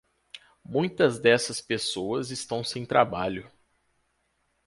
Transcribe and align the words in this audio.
Muitas 0.65 1.19
dessas 1.19 1.61
pessoas 1.61 2.31
estão 2.31 2.63
sem 2.63 2.87
trabalho. 2.87 3.51